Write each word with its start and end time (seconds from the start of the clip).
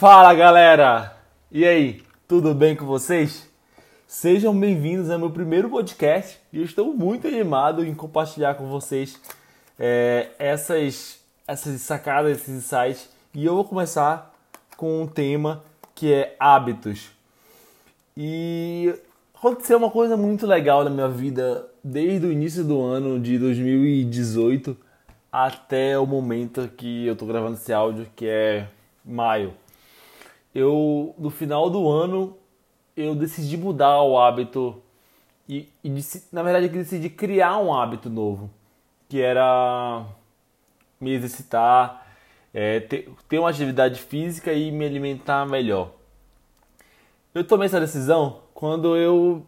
Fala 0.00 0.32
galera! 0.32 1.14
E 1.52 1.62
aí, 1.62 2.02
tudo 2.26 2.54
bem 2.54 2.74
com 2.74 2.86
vocês? 2.86 3.46
Sejam 4.06 4.58
bem-vindos 4.58 5.10
ao 5.10 5.18
meu 5.18 5.28
primeiro 5.28 5.68
podcast 5.68 6.40
e 6.50 6.56
eu 6.56 6.64
estou 6.64 6.94
muito 6.94 7.28
animado 7.28 7.84
em 7.84 7.94
compartilhar 7.94 8.54
com 8.54 8.66
vocês 8.66 9.20
é, 9.78 10.30
essas, 10.38 11.20
essas 11.46 11.82
sacadas, 11.82 12.38
esses 12.38 12.48
insights. 12.48 13.10
E 13.34 13.44
eu 13.44 13.54
vou 13.54 13.64
começar 13.66 14.34
com 14.74 15.02
um 15.02 15.06
tema 15.06 15.62
que 15.94 16.10
é 16.10 16.34
hábitos. 16.40 17.10
E 18.16 18.94
aconteceu 19.34 19.76
uma 19.76 19.90
coisa 19.90 20.16
muito 20.16 20.46
legal 20.46 20.82
na 20.82 20.88
minha 20.88 21.10
vida 21.10 21.68
desde 21.84 22.26
o 22.26 22.32
início 22.32 22.64
do 22.64 22.80
ano 22.80 23.20
de 23.20 23.38
2018 23.38 24.74
até 25.30 25.98
o 25.98 26.06
momento 26.06 26.70
que 26.74 27.06
eu 27.06 27.12
estou 27.12 27.28
gravando 27.28 27.58
esse 27.58 27.70
áudio, 27.70 28.08
que 28.16 28.26
é 28.26 28.66
maio. 29.04 29.59
Eu, 30.54 31.14
no 31.18 31.30
final 31.30 31.70
do 31.70 31.88
ano, 31.88 32.36
eu 32.96 33.14
decidi 33.14 33.56
mudar 33.56 34.02
o 34.02 34.18
hábito 34.18 34.82
e, 35.48 35.68
e 35.82 35.90
na 36.32 36.42
verdade 36.42 36.66
eu 36.66 36.72
decidi 36.72 37.08
criar 37.10 37.58
um 37.58 37.74
hábito 37.74 38.08
novo, 38.08 38.50
que 39.08 39.20
era 39.20 40.06
me 41.00 41.12
exercitar, 41.12 42.06
é, 42.52 42.80
ter, 42.80 43.08
ter 43.28 43.38
uma 43.38 43.50
atividade 43.50 44.00
física 44.00 44.52
e 44.52 44.70
me 44.70 44.84
alimentar 44.84 45.46
melhor. 45.46 45.92
Eu 47.34 47.44
tomei 47.44 47.66
essa 47.66 47.80
decisão 47.80 48.42
quando 48.52 48.96
eu 48.96 49.46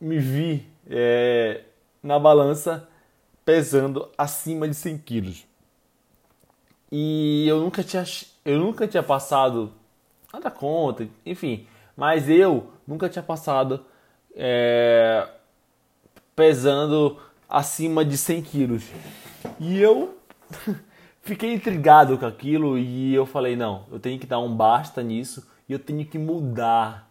me 0.00 0.18
vi 0.18 0.66
é, 0.88 1.62
na 2.02 2.18
balança 2.18 2.88
pesando 3.44 4.08
acima 4.16 4.66
de 4.66 4.74
100 4.74 4.98
quilos. 4.98 5.46
E 6.90 7.46
eu 7.46 7.60
nunca 7.60 7.82
tinha, 7.84 8.04
eu 8.44 8.58
nunca 8.58 8.88
tinha 8.88 9.02
passado 9.02 9.72
nada 10.40 10.50
conta, 10.50 11.06
enfim. 11.24 11.66
Mas 11.96 12.28
eu 12.28 12.70
nunca 12.86 13.08
tinha 13.08 13.22
passado 13.22 13.84
é, 14.34 15.28
pesando 16.34 17.18
acima 17.48 18.04
de 18.04 18.16
100 18.16 18.42
quilos. 18.42 18.84
E 19.58 19.80
eu 19.80 20.16
fiquei 21.22 21.52
intrigado 21.52 22.16
com 22.16 22.26
aquilo 22.26 22.78
e 22.78 23.14
eu 23.14 23.26
falei, 23.26 23.54
não, 23.54 23.84
eu 23.92 24.00
tenho 24.00 24.18
que 24.18 24.26
dar 24.26 24.38
um 24.38 24.54
basta 24.54 25.02
nisso 25.02 25.46
e 25.68 25.72
eu 25.72 25.78
tenho 25.78 26.04
que 26.04 26.18
mudar 26.18 27.08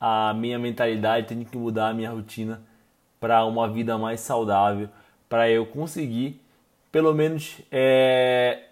a 0.00 0.32
minha 0.32 0.58
mentalidade, 0.58 1.26
tenho 1.26 1.44
que 1.44 1.58
mudar 1.58 1.90
a 1.90 1.94
minha 1.94 2.10
rotina 2.10 2.62
para 3.20 3.44
uma 3.44 3.68
vida 3.68 3.98
mais 3.98 4.20
saudável, 4.20 4.88
para 5.28 5.50
eu 5.50 5.66
conseguir 5.66 6.40
pelo 6.90 7.12
menos 7.12 7.60
é, 7.70 8.64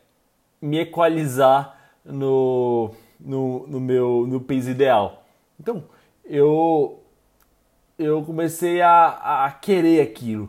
me 0.60 0.80
equalizar 0.80 1.78
no, 2.04 2.90
no, 3.20 3.66
no 3.66 3.80
meu 3.80 4.26
no 4.26 4.40
peso 4.40 4.70
ideal. 4.70 5.24
Então 5.58 5.84
eu 6.24 7.02
eu 7.98 8.22
comecei 8.22 8.80
a, 8.80 9.46
a 9.46 9.50
querer 9.50 10.00
aquilo. 10.00 10.48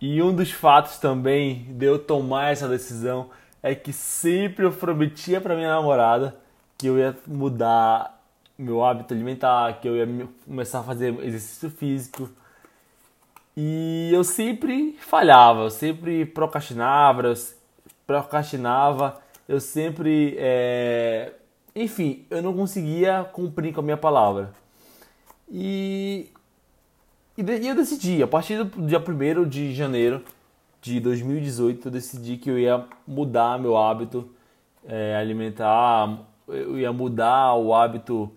E 0.00 0.22
um 0.22 0.34
dos 0.34 0.52
fatos 0.52 0.98
também 0.98 1.64
de 1.70 1.86
eu 1.86 1.98
tomar 1.98 2.52
essa 2.52 2.68
decisão 2.68 3.30
é 3.62 3.74
que 3.74 3.92
sempre 3.92 4.64
eu 4.64 4.72
prometia 4.72 5.40
para 5.40 5.56
minha 5.56 5.70
namorada 5.70 6.36
que 6.76 6.86
eu 6.86 6.98
ia 6.98 7.16
mudar 7.26 8.14
meu 8.56 8.84
hábito 8.84 9.12
alimentar, 9.12 9.80
que 9.80 9.88
eu 9.88 9.96
ia 9.96 10.28
começar 10.44 10.80
a 10.80 10.82
fazer 10.82 11.18
exercício 11.24 11.70
físico. 11.70 12.30
E 13.56 14.10
eu 14.12 14.24
sempre 14.24 14.96
falhava, 15.00 15.62
eu 15.62 15.70
sempre 15.70 16.24
procrastinava, 16.26 17.22
eu 17.28 17.34
procrastinava, 18.06 19.20
eu 19.48 19.60
sempre. 19.60 20.36
É... 20.38 21.32
Enfim, 21.76 22.24
eu 22.30 22.40
não 22.40 22.54
conseguia 22.54 23.24
cumprir 23.32 23.74
com 23.74 23.80
a 23.80 23.82
minha 23.82 23.96
palavra. 23.96 24.52
E, 25.50 26.30
e 27.36 27.66
eu 27.66 27.74
decidi, 27.74 28.22
a 28.22 28.28
partir 28.28 28.62
do 28.62 28.86
dia 28.86 28.98
1 28.98 29.48
de 29.48 29.74
janeiro 29.74 30.22
de 30.80 31.00
2018, 31.00 31.88
eu 31.88 31.92
decidi 31.92 32.36
que 32.36 32.48
eu 32.48 32.58
ia 32.58 32.84
mudar 33.06 33.58
meu 33.58 33.76
hábito 33.76 34.30
é, 34.86 35.16
alimentar, 35.16 36.20
eu 36.46 36.78
ia 36.78 36.92
mudar 36.92 37.54
o 37.54 37.74
hábito 37.74 38.30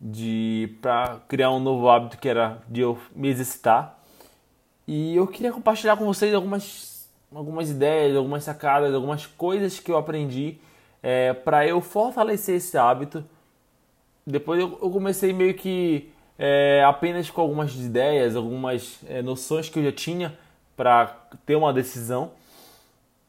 de 0.00 0.76
para 0.82 1.20
criar 1.28 1.50
um 1.50 1.60
novo 1.60 1.88
hábito 1.88 2.18
que 2.18 2.28
era 2.28 2.60
de 2.68 2.82
eu 2.82 2.98
me 3.14 3.28
exercitar. 3.28 3.98
E 4.86 5.16
eu 5.16 5.26
queria 5.26 5.52
compartilhar 5.52 5.96
com 5.96 6.04
vocês 6.04 6.34
algumas 6.34 7.08
algumas 7.34 7.70
ideias, 7.70 8.16
algumas 8.16 8.44
sacadas, 8.44 8.94
algumas 8.94 9.24
coisas 9.24 9.78
que 9.78 9.90
eu 9.90 9.96
aprendi 9.96 10.58
é, 11.02 11.32
para 11.32 11.66
eu 11.66 11.80
fortalecer 11.80 12.56
esse 12.56 12.78
hábito. 12.78 13.24
Depois 14.26 14.60
eu, 14.60 14.78
eu 14.80 14.90
comecei 14.90 15.32
meio 15.32 15.54
que 15.54 16.10
é, 16.38 16.82
apenas 16.84 17.28
com 17.30 17.40
algumas 17.40 17.74
ideias, 17.74 18.36
algumas 18.36 19.00
é, 19.08 19.20
noções 19.20 19.68
que 19.68 19.78
eu 19.78 19.84
já 19.84 19.92
tinha 19.92 20.38
para 20.76 21.06
ter 21.44 21.56
uma 21.56 21.72
decisão. 21.72 22.32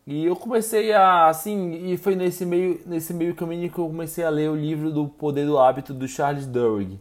E 0.05 0.25
eu 0.25 0.35
comecei 0.35 0.91
a, 0.91 1.27
assim, 1.27 1.91
e 1.91 1.97
foi 1.97 2.15
nesse 2.15 2.45
meio, 2.45 2.81
nesse 2.85 3.13
meio 3.13 3.33
caminho 3.33 3.69
que 3.69 3.79
eu 3.79 3.87
comecei 3.87 4.23
a 4.23 4.29
ler 4.29 4.49
o 4.49 4.55
livro 4.55 4.91
do 4.91 5.07
Poder 5.07 5.45
do 5.45 5.57
Hábito 5.57 5.93
do 5.93 6.07
Charles 6.07 6.45
Duhigg. 6.45 6.99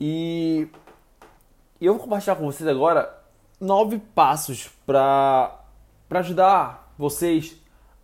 E 0.00 0.66
eu 1.80 1.92
vou 1.92 2.02
compartilhar 2.02 2.36
com 2.36 2.46
vocês 2.46 2.66
agora 2.68 3.14
nove 3.60 3.98
passos 4.14 4.70
para 4.86 5.60
ajudar 6.10 6.92
vocês 6.96 7.56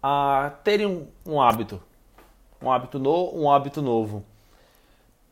a 0.03 0.53
terem 0.65 0.87
um, 0.87 1.07
um, 1.27 1.41
hábito, 1.41 1.81
um 2.63 2.71
hábito 2.71 2.99
no, 2.99 3.35
um 3.35 3.51
hábito 3.51 3.83
novo, 3.83 4.25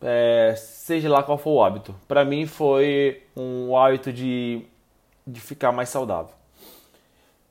é, 0.00 0.54
seja 0.56 1.08
lá 1.08 1.22
qual 1.22 1.38
for 1.38 1.50
o 1.50 1.64
hábito. 1.64 1.94
Para 2.06 2.24
mim 2.24 2.46
foi 2.46 3.22
um 3.36 3.76
hábito 3.76 4.12
de, 4.12 4.64
de 5.26 5.40
ficar 5.40 5.72
mais 5.72 5.88
saudável. 5.88 6.34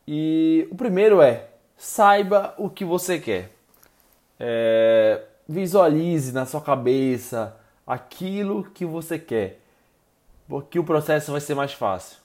E 0.08 0.68
o 0.72 0.76
primeiro 0.76 1.22
é 1.22 1.50
saiba 1.76 2.54
o 2.58 2.70
que 2.70 2.86
você 2.86 3.20
quer. 3.20 3.52
É, 4.40 5.24
visualize 5.48 6.32
na 6.32 6.46
sua 6.46 6.62
cabeça 6.62 7.56
aquilo 7.86 8.64
que 8.64 8.86
você 8.86 9.18
quer, 9.18 9.60
porque 10.48 10.78
o 10.78 10.84
processo 10.84 11.32
vai 11.32 11.42
ser 11.42 11.56
mais 11.56 11.74
fácil. 11.74 12.18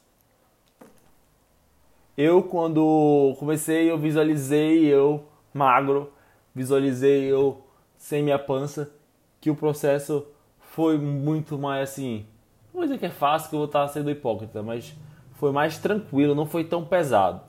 Eu, 2.17 2.43
quando 2.43 3.34
comecei, 3.39 3.91
eu 3.91 3.99
visualizei 3.99 4.84
eu 4.84 5.25
magro, 5.53 6.12
visualizei 6.55 7.25
eu 7.25 7.62
sem 7.97 8.23
minha 8.23 8.39
pança, 8.39 8.91
que 9.41 9.50
o 9.50 9.56
processo 9.56 10.27
foi 10.59 10.99
muito 10.99 11.59
mais 11.59 11.91
assim. 11.91 12.27
Não 12.73 12.81
vou 12.81 12.83
dizer 12.83 12.99
que 12.99 13.06
é 13.06 13.11
fácil, 13.11 13.49
que 13.49 13.55
eu 13.55 13.61
vou 13.61 13.67
estar 13.67 13.87
sendo 13.89 14.11
hipócrita, 14.11 14.62
mas 14.62 14.95
foi 15.34 15.53
mais 15.53 15.78
tranquilo, 15.78 16.34
não 16.34 16.47
foi 16.47 16.65
tão 16.65 16.84
pesado. 16.84 17.41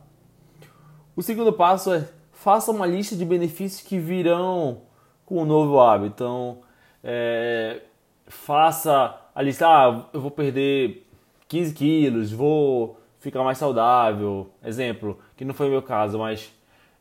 O 1.15 1.21
segundo 1.21 1.53
passo 1.53 1.93
é 1.93 2.07
faça 2.31 2.71
uma 2.71 2.85
lista 2.85 3.15
de 3.15 3.23
benefícios 3.23 3.87
que 3.87 3.97
virão 3.97 4.81
com 5.25 5.41
o 5.41 5.45
novo 5.45 5.79
hábito. 5.79 6.13
Então, 6.15 6.57
é, 7.03 7.81
faça 8.27 9.17
a 9.33 9.41
lista, 9.41 9.67
ah, 9.67 10.05
eu 10.11 10.19
vou 10.19 10.31
perder 10.31 11.07
15 11.47 11.73
quilos, 11.73 12.31
vou 12.31 12.99
ficar 13.23 13.41
mais 13.43 13.57
saudável. 13.57 14.49
Exemplo, 14.63 15.17
que 15.37 15.45
não 15.45 15.53
foi 15.53 15.69
meu 15.69 15.81
caso, 15.81 16.19
mas 16.19 16.53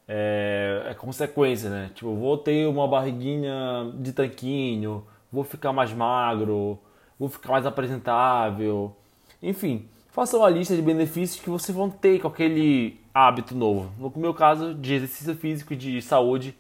é, 0.06 0.86
é 0.90 0.94
consequência, 0.94 1.68
né? 1.68 1.90
Tipo, 1.94 2.14
vou 2.14 2.38
ter 2.38 2.66
uma 2.68 2.86
barriguinha 2.86 3.92
de 3.96 4.12
tanquinho, 4.12 5.04
vou 5.30 5.42
ficar 5.42 5.72
mais 5.72 5.92
magro, 5.92 6.78
vou 7.18 7.28
ficar 7.28 7.50
mais 7.50 7.66
apresentável. 7.66 8.94
Enfim, 9.42 9.88
faça 10.12 10.36
uma 10.38 10.48
lista 10.48 10.76
de 10.76 10.82
benefícios 10.82 11.42
que 11.42 11.50
vocês 11.50 11.76
vão 11.76 11.90
ter 11.90 12.20
com 12.20 12.28
aquele 12.28 13.00
hábito 13.12 13.54
novo. 13.54 13.92
No 13.98 14.12
meu 14.16 14.32
caso, 14.32 14.74
de 14.74 14.94
exercício 14.94 15.34
físico 15.34 15.72
e 15.72 15.76
de 15.76 16.00
saúde, 16.00 16.56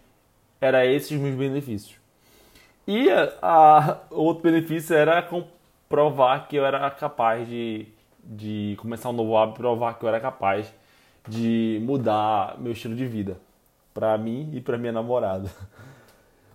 era 0.60 0.84
esses 0.84 1.18
meus 1.18 1.36
benefícios. 1.36 1.96
E 2.84 3.08
a, 3.10 3.32
a, 3.40 3.98
outro 4.10 4.42
benefício 4.42 4.96
era 4.96 5.22
comprovar 5.22 6.48
que 6.48 6.56
eu 6.56 6.66
era 6.66 6.90
capaz 6.90 7.48
de, 7.48 7.86
de 8.22 8.76
começar 8.78 9.10
um 9.10 9.12
novo 9.12 9.36
hábito, 9.36 9.58
provar 9.58 9.98
que 9.98 10.04
eu 10.04 10.08
era 10.08 10.20
capaz 10.20 10.72
de 11.28 11.80
mudar 11.82 12.56
meu 12.58 12.72
estilo 12.72 12.94
de 12.94 13.06
vida 13.06 13.38
para 13.92 14.16
mim 14.18 14.50
e 14.52 14.60
para 14.60 14.78
minha 14.78 14.92
namorada. 14.92 15.50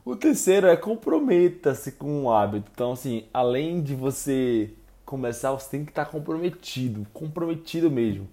O 0.04 0.16
terceiro 0.16 0.68
é 0.68 0.78
comprometa-se 0.78 1.92
com 1.92 2.24
um 2.24 2.32
hábito. 2.32 2.72
Então, 2.74 2.94
assim, 2.94 3.26
além 3.34 3.82
de 3.82 3.94
você 3.94 4.74
começar, 5.06 5.52
você 5.52 5.70
tem 5.70 5.84
que 5.84 5.92
estar 5.92 6.06
comprometido, 6.06 7.06
comprometido 7.14 7.92
mesmo 7.92 8.28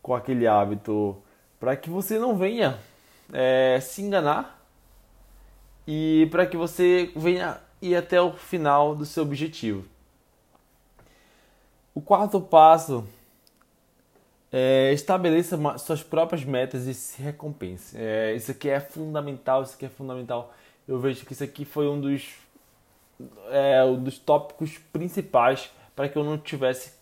com 0.00 0.14
aquele 0.14 0.46
hábito, 0.46 1.16
para 1.60 1.76
que 1.76 1.90
você 1.90 2.18
não 2.18 2.38
venha 2.38 2.78
é, 3.30 3.78
se 3.82 4.00
enganar 4.00 4.66
e 5.86 6.26
para 6.30 6.46
que 6.46 6.56
você 6.56 7.12
venha 7.14 7.60
ir 7.82 7.94
até 7.94 8.18
o 8.20 8.32
final 8.32 8.94
do 8.96 9.04
seu 9.04 9.22
objetivo. 9.22 9.84
O 11.98 12.00
quarto 12.00 12.40
passo 12.40 13.04
é 14.52 14.92
estabeleça 14.92 15.58
suas 15.78 16.00
próprias 16.00 16.44
metas 16.44 16.86
e 16.86 16.94
se 16.94 17.20
recompense. 17.20 17.96
É, 17.98 18.32
isso 18.36 18.52
aqui 18.52 18.70
é 18.70 18.78
fundamental, 18.78 19.64
isso 19.64 19.74
aqui 19.74 19.86
é 19.86 19.88
fundamental. 19.88 20.54
eu 20.86 21.00
vejo 21.00 21.26
que 21.26 21.32
isso 21.32 21.42
aqui 21.42 21.64
foi 21.64 21.88
um 21.88 22.00
dos, 22.00 22.36
é, 23.50 23.82
um 23.82 24.00
dos 24.00 24.16
tópicos 24.16 24.78
principais 24.92 25.72
para 25.96 26.08
que 26.08 26.16
eu 26.16 26.22
não 26.22 26.38
tivesse 26.38 26.92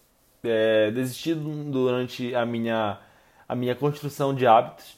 é, 0.42 0.90
desistido 0.90 1.42
durante 1.70 2.34
a 2.34 2.46
minha, 2.46 2.98
a 3.46 3.54
minha 3.54 3.74
construção 3.74 4.34
de 4.34 4.46
hábitos 4.46 4.96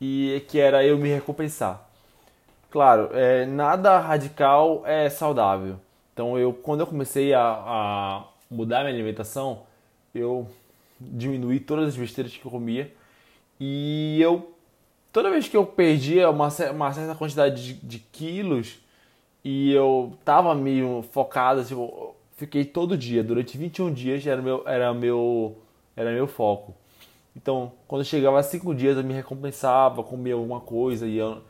e 0.00 0.42
que 0.48 0.58
era 0.58 0.82
eu 0.86 0.96
me 0.96 1.10
recompensar. 1.10 1.86
Claro, 2.70 3.10
é, 3.12 3.44
nada 3.44 3.98
radical 3.98 4.84
é 4.86 5.10
saudável. 5.10 5.78
Então 6.14 6.38
eu 6.38 6.54
quando 6.54 6.80
eu 6.80 6.86
comecei 6.86 7.34
a, 7.34 7.42
a 7.42 8.24
mudar 8.50 8.80
minha 8.80 8.94
alimentação, 8.94 9.62
eu 10.14 10.48
diminuí 11.00 11.60
todas 11.60 11.88
as 11.88 11.96
besteiras 11.96 12.36
que 12.36 12.44
eu 12.44 12.50
comia 12.50 12.92
e 13.60 14.18
eu 14.20 14.52
toda 15.12 15.30
vez 15.30 15.48
que 15.48 15.56
eu 15.56 15.64
perdia 15.66 16.30
uma, 16.30 16.48
uma 16.72 16.92
certa 16.92 17.14
quantidade 17.14 17.74
de, 17.74 17.86
de 17.86 17.98
quilos 17.98 18.78
e 19.44 19.72
eu 19.72 20.12
tava 20.24 20.54
meio 20.54 21.04
focado, 21.12 21.64
tipo, 21.64 22.14
fiquei 22.36 22.64
todo 22.64 22.96
dia, 22.96 23.22
durante 23.22 23.56
21 23.56 23.92
dias 23.92 24.26
era 24.26 24.42
meu, 24.42 24.62
era 24.66 24.92
meu, 24.92 25.56
era 25.96 26.12
meu 26.12 26.26
foco. 26.26 26.74
Então, 27.36 27.72
quando 27.86 28.04
chegava 28.04 28.38
a 28.38 28.42
5 28.42 28.74
dias 28.74 28.96
eu 28.96 29.04
me 29.04 29.14
recompensava, 29.14 30.02
comia 30.02 30.34
alguma 30.34 30.60
coisa 30.60 31.06
e 31.06 31.16
eu 31.16 31.42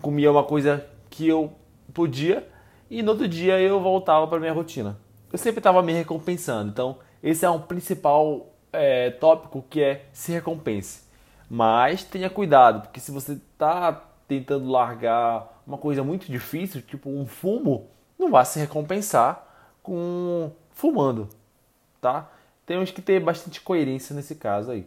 comia 0.00 0.30
uma 0.30 0.44
coisa 0.44 0.86
que 1.10 1.28
eu 1.28 1.52
podia 1.92 2.46
e 2.90 3.02
no 3.02 3.12
outro 3.12 3.26
dia 3.26 3.60
eu 3.60 3.80
voltava 3.80 4.26
para 4.26 4.38
minha 4.38 4.52
rotina. 4.52 4.96
Eu 5.34 5.38
sempre 5.38 5.58
estava 5.58 5.82
me 5.82 5.92
recompensando. 5.92 6.70
Então, 6.70 6.98
esse 7.20 7.44
é 7.44 7.50
um 7.50 7.60
principal 7.60 8.54
é, 8.72 9.10
tópico 9.10 9.64
que 9.68 9.82
é 9.82 10.04
se 10.12 10.30
recompense. 10.30 11.02
Mas 11.50 12.04
tenha 12.04 12.30
cuidado, 12.30 12.82
porque 12.82 13.00
se 13.00 13.10
você 13.10 13.32
está 13.32 14.00
tentando 14.28 14.70
largar 14.70 15.60
uma 15.66 15.76
coisa 15.76 16.04
muito 16.04 16.30
difícil, 16.30 16.80
tipo 16.80 17.10
um 17.10 17.26
fumo, 17.26 17.88
não 18.16 18.30
vai 18.30 18.44
se 18.44 18.60
recompensar 18.60 19.44
com 19.82 20.52
fumando, 20.70 21.28
tá? 22.00 22.30
Temos 22.64 22.92
que 22.92 23.02
ter 23.02 23.18
bastante 23.18 23.60
coerência 23.60 24.14
nesse 24.14 24.36
caso 24.36 24.70
aí. 24.70 24.86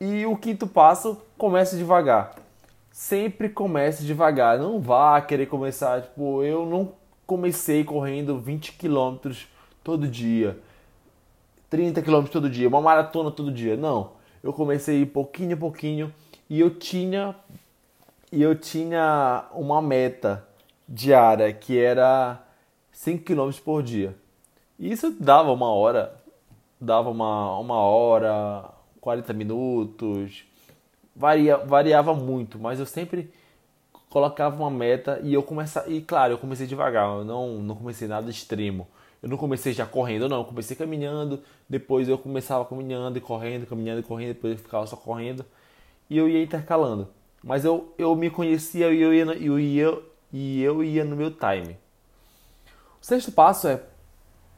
E 0.00 0.26
o 0.26 0.36
quinto 0.36 0.66
passo, 0.66 1.16
comece 1.38 1.76
devagar. 1.76 2.34
Sempre 2.90 3.48
comece 3.48 4.02
devagar. 4.02 4.58
Não 4.58 4.80
vá 4.80 5.20
querer 5.20 5.46
começar, 5.46 6.02
tipo, 6.02 6.42
eu 6.42 6.66
não 6.66 6.92
comecei 7.28 7.84
correndo 7.84 8.38
20 8.38 8.72
km 8.72 9.32
todo 9.84 10.08
dia, 10.08 10.58
30 11.68 12.00
km 12.00 12.24
todo 12.24 12.48
dia, 12.48 12.66
uma 12.66 12.80
maratona 12.80 13.30
todo 13.30 13.52
dia. 13.52 13.76
Não. 13.76 14.12
Eu 14.42 14.50
comecei 14.50 15.04
pouquinho 15.04 15.54
a 15.54 15.58
pouquinho 15.58 16.12
e 16.48 16.58
eu 16.58 16.70
tinha 16.70 17.36
e 18.32 18.40
eu 18.42 18.54
tinha 18.54 19.46
uma 19.52 19.82
meta 19.82 20.42
diária 20.88 21.52
que 21.52 21.78
era 21.78 22.42
5 22.92 23.22
km 23.24 23.50
por 23.62 23.82
dia. 23.82 24.16
Isso 24.78 25.14
dava 25.20 25.52
uma 25.52 25.70
hora, 25.70 26.16
dava 26.80 27.10
uma, 27.10 27.58
uma 27.58 27.76
hora, 27.76 28.70
40 29.02 29.34
minutos, 29.34 30.44
varia, 31.14 31.58
variava 31.58 32.14
muito, 32.14 32.58
mas 32.58 32.78
eu 32.78 32.86
sempre 32.86 33.30
colocava 34.08 34.56
uma 34.56 34.70
meta 34.70 35.20
e 35.22 35.34
eu 35.34 35.42
começava, 35.42 35.88
e 35.90 36.00
claro, 36.00 36.34
eu 36.34 36.38
comecei 36.38 36.66
devagar, 36.66 37.08
eu 37.18 37.24
não, 37.24 37.58
não 37.58 37.74
comecei 37.74 38.08
nada 38.08 38.30
extremo. 38.30 38.86
Eu 39.22 39.28
não 39.28 39.36
comecei 39.36 39.72
já 39.72 39.84
correndo, 39.84 40.28
não, 40.28 40.38
eu 40.38 40.44
comecei 40.44 40.76
caminhando, 40.76 41.42
depois 41.68 42.08
eu 42.08 42.16
começava 42.16 42.64
caminhando 42.64 43.18
e 43.18 43.20
correndo, 43.20 43.66
caminhando 43.66 44.00
e 44.00 44.02
correndo, 44.02 44.28
depois 44.28 44.52
eu 44.52 44.58
ficava 44.58 44.86
só 44.86 44.96
correndo 44.96 45.44
e 46.08 46.16
eu 46.16 46.28
ia 46.28 46.42
intercalando. 46.42 47.08
Mas 47.42 47.64
eu, 47.64 47.92
eu 47.98 48.14
me 48.14 48.30
conhecia 48.30 48.90
e 48.92 49.00
eu 49.00 49.12
ia, 49.12 49.24
eu 49.24 49.58
ia, 49.58 49.98
e 50.32 50.62
eu 50.62 50.82
ia 50.84 51.04
no 51.04 51.16
meu 51.16 51.30
time. 51.30 51.76
O 53.00 53.04
sexto 53.04 53.32
passo 53.32 53.68
é, 53.68 53.82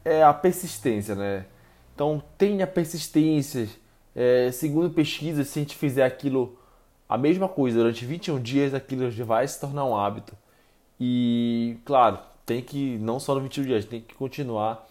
é 0.05 0.23
a 0.23 0.33
persistência, 0.33 1.15
né? 1.15 1.45
Então 1.93 2.21
tenha 2.37 2.65
persistência. 2.65 3.67
É, 4.13 4.51
segundo 4.51 4.89
pesquisas, 4.89 5.47
se 5.47 5.59
a 5.59 5.61
gente 5.61 5.75
fizer 5.75 6.03
aquilo, 6.03 6.57
a 7.11 7.17
mesma 7.17 7.49
coisa 7.49 7.77
durante 7.77 8.05
21 8.05 8.41
dias, 8.41 8.73
aquilo 8.73 9.11
já 9.11 9.25
vai 9.25 9.45
se 9.45 9.59
tornar 9.59 9.83
um 9.83 9.97
hábito. 9.97 10.33
E, 10.97 11.75
claro, 11.83 12.17
tem 12.45 12.61
que, 12.61 12.97
não 12.99 13.19
só 13.19 13.35
no 13.35 13.41
21 13.41 13.65
dias, 13.65 13.83
tem 13.83 13.99
que 13.99 14.15
continuar. 14.15 14.87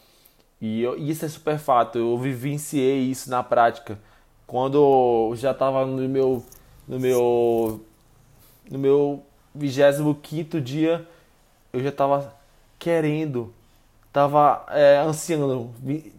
E, 0.60 0.82
eu, 0.82 0.98
isso 0.98 1.24
é 1.24 1.28
super 1.28 1.58
fato, 1.58 1.96
eu 1.96 2.18
vivenciei 2.18 2.98
isso 3.04 3.30
na 3.30 3.42
prática. 3.42 3.98
Quando 4.46 4.76
eu 5.30 5.34
já 5.34 5.52
estava 5.52 5.86
no 5.86 6.06
meu, 6.06 6.44
no 6.86 7.00
meu, 7.00 7.80
no 8.70 8.78
meu 8.78 9.22
25 9.54 10.60
dia, 10.60 11.08
eu 11.72 11.82
já 11.82 11.88
estava 11.88 12.34
querendo, 12.78 13.50
tava 14.12 14.66
é, 14.68 14.98
ansiando, 14.98 15.70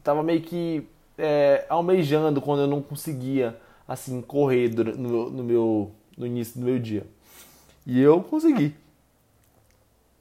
tava 0.03 0.23
meio 0.23 0.41
que 0.41 0.83
é, 1.15 1.63
almejando 1.69 2.41
quando 2.41 2.61
eu 2.61 2.67
não 2.67 2.81
conseguia 2.81 3.55
assim 3.91 4.21
correr 4.21 4.69
no, 4.69 5.29
no 5.29 5.43
meu 5.43 5.91
no 6.17 6.25
início 6.25 6.59
do 6.59 6.65
meu 6.65 6.77
dia. 6.79 7.05
E 7.85 7.99
eu 7.99 8.21
consegui. 8.21 8.75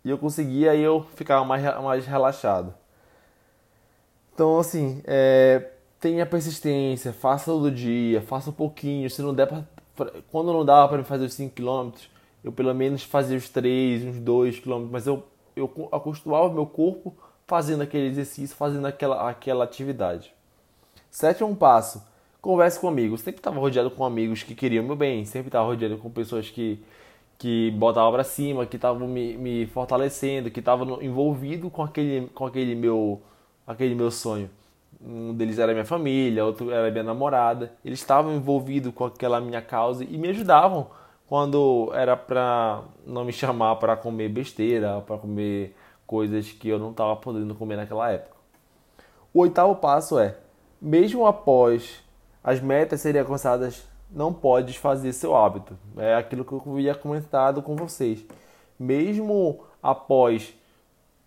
E 0.05 0.11
eu 0.11 0.17
consegui, 0.17 0.69
aí 0.69 0.81
eu 0.81 1.07
ficava 1.15 1.45
mais, 1.45 1.63
mais 1.83 2.07
relaxado. 2.07 2.73
Então, 4.33 4.59
assim, 4.59 5.03
é, 5.05 5.71
tenha 6.01 6.25
persistência, 6.25 7.13
faça 7.13 7.47
todo 7.47 7.71
dia, 7.71 8.23
faça 8.23 8.49
um 8.49 8.53
pouquinho. 8.55 9.11
Se 9.11 9.21
não 9.21 9.35
der 9.35 9.47
pra, 9.47 9.65
quando 10.31 10.53
não 10.53 10.65
dava 10.65 10.89
para 10.95 11.05
fazer 11.05 11.27
os 11.27 11.35
5 11.35 11.55
km, 11.55 11.91
eu 12.43 12.51
pelo 12.51 12.75
menos 12.75 13.03
fazia 13.03 13.37
os 13.37 13.51
3, 13.51 14.05
uns 14.05 14.19
2 14.19 14.61
km, 14.61 14.89
mas 14.91 15.07
eu 15.07 15.23
eu 15.57 15.89
acostumava 15.93 16.47
o 16.47 16.53
meu 16.53 16.67
corpo 16.67 17.15
fazendo 17.47 17.83
aquele 17.83 18.07
exercício, 18.07 18.57
fazendo 18.57 18.87
aquela, 18.87 19.29
aquela 19.29 19.65
atividade. 19.65 20.33
Sétimo 21.11 21.55
passo, 21.57 22.03
converse 22.41 22.79
com 22.79 22.89
amigos. 22.89 23.21
Sempre 23.21 23.41
estava 23.41 23.59
rodeado 23.59 23.91
com 23.91 24.05
amigos 24.05 24.43
que 24.43 24.55
queriam 24.55 24.85
meu 24.85 24.97
bem, 24.97 25.25
sempre 25.25 25.49
estava 25.49 25.67
rodeado 25.67 25.99
com 25.99 26.11
pessoas 26.11 26.51
que, 26.51 26.83
que 27.39 27.71
botavam 27.73 28.13
para 28.13 28.25
cima, 28.25 28.67
que 28.67 28.77
estavam 28.77 29.07
me, 29.07 29.37
me 29.37 29.67
fortalecendo, 29.67 30.51
que 30.51 30.61
estavam 30.61 31.03
envolvido 31.03 31.71
com 31.71 31.83
aquele, 31.83 32.29
com 32.29 32.47
aquele 32.47 32.75
meu, 32.75 33.21
aquele 33.67 33.95
meu 33.95 34.11
sonho. 34.11 34.51
Um 35.03 35.33
deles 35.33 35.59
era 35.59 35.73
minha 35.73 35.85
família, 35.85 36.45
outro 36.45 36.71
era 36.71 36.91
minha 36.91 37.05
namorada. 37.05 37.73
Eles 37.85 38.01
estavam 38.01 38.35
envolvidos 38.35 38.93
com 38.95 39.05
aquela 39.05 39.41
minha 39.41 39.63
causa 39.63 40.05
e 40.05 40.19
me 40.19 40.29
ajudavam 40.29 40.89
quando 41.27 41.91
era 41.95 42.17
para 42.17 42.83
não 43.07 43.25
me 43.25 43.33
chamar 43.33 43.77
para 43.77 43.97
comer 43.97 44.29
besteira, 44.29 45.01
para 45.01 45.17
comer 45.17 45.75
coisas 46.07 46.51
que 46.51 46.69
eu 46.69 46.79
não 46.79 46.91
estava 46.91 47.15
podendo 47.15 47.55
comer 47.55 47.77
naquela 47.77 48.11
época. 48.11 48.37
O 49.33 49.43
oitavo 49.43 49.77
passo 49.77 50.19
é, 50.19 50.37
mesmo 50.83 51.25
após 51.25 52.03
as 52.43 52.61
metas 52.61 53.01
serem 53.01 53.21
alcançadas, 53.21 53.85
não 54.11 54.33
pode 54.33 54.69
desfazer 54.69 55.13
seu 55.13 55.37
hábito. 55.37 55.79
É 55.97 56.15
aquilo 56.15 56.45
que 56.45 56.53
eu 56.53 56.63
havia 56.67 56.95
comentado 56.95 57.63
com 57.63 57.77
vocês. 57.77 58.25
Mesmo 58.79 59.65
após 59.83 60.55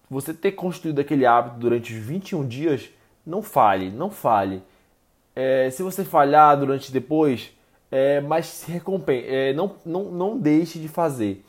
você 0.10 0.34
ter 0.34 0.52
construído 0.54 1.00
aquele 1.00 1.26
hábito 1.26 1.58
durante 1.58 1.94
os 1.94 2.00
21 2.00 2.48
dias, 2.48 2.90
não 3.26 3.42
falhe, 3.42 3.90
não 3.90 4.10
falhe. 4.10 4.62
É, 5.36 5.70
se 5.70 5.82
você 5.82 6.04
falhar 6.04 6.58
durante 6.58 6.92
depois, 6.92 7.52
é, 7.90 8.22
mas 8.22 8.48
se 8.48 8.72
recompense, 8.72 9.28
é, 9.28 9.54
não, 9.54 9.76
não, 9.86 10.06
não 10.06 10.38
deixe 10.38 10.80
de 10.80 10.88
fazer. 10.88 11.44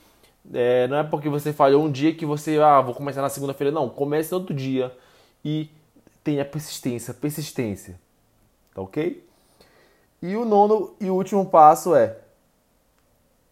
É, 0.52 0.86
não 0.88 0.98
é 0.98 1.02
porque 1.02 1.28
você 1.28 1.52
falhou 1.52 1.82
um 1.82 1.90
dia 1.90 2.14
que 2.14 2.26
você, 2.26 2.58
ah, 2.58 2.80
vou 2.80 2.94
começar 2.94 3.22
na 3.22 3.28
segunda-feira. 3.28 3.72
Não, 3.72 3.88
comece 3.88 4.34
outro 4.34 4.54
dia 4.54 4.94
e 5.44 5.70
tenha 6.22 6.44
persistência, 6.44 7.14
persistência. 7.14 7.98
Tá 8.74 8.82
ok? 8.82 9.24
E 10.24 10.34
o 10.36 10.44
nono 10.46 10.94
e 10.98 11.10
último 11.10 11.44
passo 11.44 11.94
é: 11.94 12.16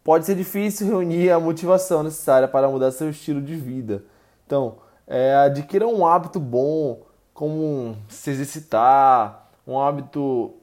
pode 0.02 0.24
ser 0.24 0.34
difícil 0.34 0.86
reunir 0.86 1.30
a 1.30 1.38
motivação 1.38 2.02
necessária 2.02 2.48
para 2.48 2.66
mudar 2.66 2.90
seu 2.92 3.10
estilo 3.10 3.42
de 3.42 3.54
vida. 3.54 4.02
Então, 4.46 4.76
é, 5.06 5.34
adquira 5.34 5.86
um 5.86 6.06
hábito 6.06 6.40
bom, 6.40 7.02
como 7.34 7.94
se 8.08 8.30
exercitar, 8.30 9.50
um 9.66 9.78
hábito 9.78 10.54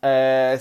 é, 0.00 0.56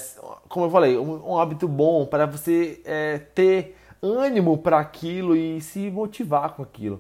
como 0.47 0.65
eu 0.65 0.71
falei, 0.71 0.97
um, 0.97 1.33
um 1.33 1.37
hábito 1.37 1.67
bom 1.67 2.07
para 2.07 2.25
você 2.25 2.81
é, 2.83 3.19
ter 3.19 3.77
ânimo 4.01 4.57
para 4.57 4.79
aquilo 4.79 5.35
e 5.35 5.61
se 5.61 5.91
motivar 5.91 6.55
com 6.55 6.63
aquilo. 6.63 6.99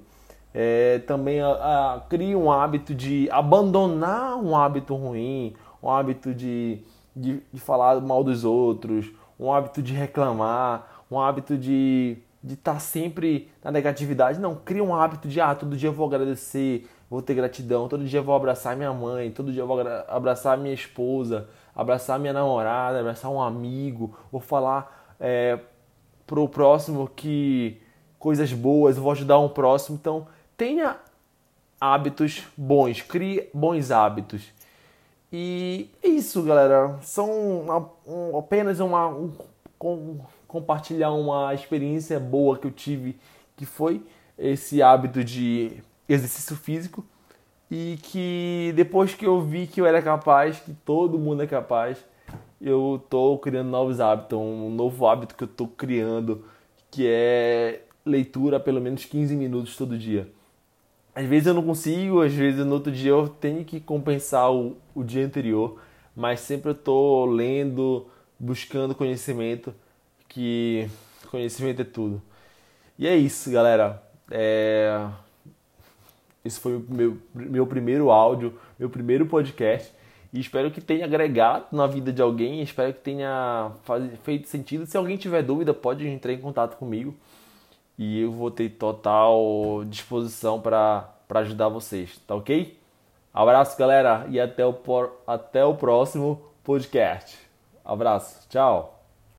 É, 0.53 0.99
também 0.99 1.41
a, 1.41 1.47
a, 1.47 2.03
um 2.37 2.51
hábito 2.51 2.93
de 2.93 3.27
abandonar 3.31 4.37
um 4.37 4.55
hábito 4.55 4.93
ruim, 4.93 5.55
um 5.81 5.89
hábito 5.89 6.35
de, 6.35 6.83
de, 7.15 7.41
de, 7.51 7.59
falar 7.59 7.99
mal 8.01 8.23
dos 8.23 8.43
outros, 8.43 9.11
um 9.39 9.51
hábito 9.51 9.81
de 9.81 9.93
reclamar, 9.93 11.05
um 11.09 11.19
hábito 11.19 11.57
de 11.57 12.17
de 12.41 12.53
estar 12.53 12.75
tá 12.75 12.79
sempre 12.79 13.49
na 13.63 13.71
negatividade. 13.71 14.39
Não, 14.39 14.55
cria 14.55 14.83
um 14.83 14.95
hábito 14.95 15.27
de 15.27 15.41
ah, 15.41 15.53
todo 15.53 15.75
dia 15.75 15.89
eu 15.89 15.93
vou 15.93 16.07
agradecer, 16.07 16.89
vou 17.09 17.21
ter 17.21 17.33
gratidão, 17.33 17.87
todo 17.87 18.05
dia 18.05 18.19
eu 18.19 18.23
vou 18.23 18.35
abraçar 18.35 18.75
minha 18.75 18.93
mãe, 18.93 19.29
todo 19.29 19.51
dia 19.51 19.61
eu 19.61 19.67
vou 19.67 19.79
abraçar 20.07 20.57
minha 20.57 20.73
esposa, 20.73 21.49
abraçar 21.75 22.19
minha 22.19 22.33
namorada, 22.33 22.99
abraçar 22.99 23.29
um 23.29 23.41
amigo, 23.41 24.17
ou 24.31 24.39
falar 24.39 25.15
é, 25.19 25.59
pro 26.25 26.47
próximo 26.47 27.09
que 27.13 27.81
coisas 28.17 28.53
boas, 28.53 28.97
vou 28.97 29.11
ajudar 29.11 29.39
um 29.39 29.49
próximo. 29.49 29.97
Então, 29.99 30.27
tenha 30.55 30.97
hábitos 31.79 32.43
bons, 32.55 33.01
crie 33.01 33.49
bons 33.53 33.91
hábitos. 33.91 34.58
E 35.31 35.89
é 36.03 36.07
isso, 36.07 36.41
galera. 36.43 36.97
São 37.01 37.65
apenas 38.37 38.79
uma, 38.79 39.07
um, 39.07 39.31
com, 39.77 40.19
compartilhar 40.47 41.11
uma 41.11 41.53
experiência 41.53 42.19
boa 42.19 42.57
que 42.57 42.67
eu 42.67 42.71
tive, 42.71 43.17
que 43.55 43.65
foi 43.65 44.03
esse 44.37 44.81
hábito 44.81 45.23
de 45.23 45.83
exercício 46.07 46.55
físico 46.55 47.05
e 47.69 47.99
que 48.01 48.73
depois 48.75 49.13
que 49.13 49.25
eu 49.25 49.41
vi 49.41 49.67
que 49.67 49.79
eu 49.79 49.85
era 49.85 50.01
capaz, 50.01 50.59
que 50.59 50.73
todo 50.73 51.19
mundo 51.19 51.43
é 51.43 51.47
capaz, 51.47 52.03
eu 52.59 53.03
tô 53.09 53.37
criando 53.37 53.69
novos 53.69 53.99
hábitos, 53.99 54.37
um 54.37 54.69
novo 54.71 55.07
hábito 55.07 55.35
que 55.35 55.43
eu 55.43 55.47
tô 55.47 55.67
criando, 55.67 56.43
que 56.89 57.07
é 57.07 57.83
leitura 58.05 58.59
pelo 58.59 58.81
menos 58.81 59.05
15 59.05 59.35
minutos 59.35 59.77
todo 59.77 59.97
dia. 59.97 60.27
Às 61.19 61.25
vezes 61.25 61.47
eu 61.47 61.53
não 61.53 61.63
consigo, 61.63 62.21
às 62.21 62.33
vezes 62.33 62.65
no 62.65 62.75
outro 62.75 62.93
dia 62.93 63.11
eu 63.11 63.27
tenho 63.27 63.65
que 63.65 63.81
compensar 63.81 64.53
o, 64.53 64.77
o 64.95 65.03
dia 65.03 65.25
anterior, 65.25 65.77
mas 66.15 66.39
sempre 66.39 66.71
eu 66.71 66.73
tô 66.73 67.25
lendo, 67.25 68.07
buscando 68.39 68.95
conhecimento, 68.95 69.75
que 70.29 70.87
conhecimento 71.29 71.81
é 71.81 71.83
tudo. 71.83 72.21
E 72.97 73.05
é 73.05 73.17
isso, 73.17 73.51
galera. 73.51 74.01
É... 74.31 75.09
Esse 76.45 76.57
foi 76.57 76.77
o 76.77 76.85
meu, 76.87 77.17
meu 77.35 77.67
primeiro 77.67 78.09
áudio, 78.11 78.57
meu 78.79 78.89
primeiro 78.89 79.25
podcast. 79.25 79.91
E 80.31 80.39
espero 80.39 80.71
que 80.71 80.79
tenha 80.79 81.03
agregado 81.03 81.65
na 81.73 81.85
vida 81.85 82.13
de 82.13 82.21
alguém, 82.21 82.61
espero 82.61 82.93
que 82.93 83.01
tenha 83.01 83.73
feito 84.23 84.47
sentido. 84.47 84.85
Se 84.85 84.95
alguém 84.95 85.17
tiver 85.17 85.43
dúvida, 85.43 85.73
pode 85.73 86.07
entrar 86.07 86.31
em 86.31 86.39
contato 86.39 86.77
comigo 86.77 87.13
e 87.99 88.21
eu 88.21 88.31
vou 88.31 88.49
ter 88.49 88.69
total 88.69 89.83
disposição 89.85 90.61
para 90.61 91.13
ajudar 91.31 91.67
vocês, 91.67 92.17
tá 92.25 92.33
ok? 92.33 92.79
Abraço, 93.33 93.77
galera, 93.77 94.25
e 94.29 94.39
até 94.39 94.65
o, 94.65 94.73
até 95.27 95.65
o 95.65 95.75
próximo 95.75 96.41
podcast. 96.63 97.37
Abraço, 97.83 98.47
tchau! 98.47 98.98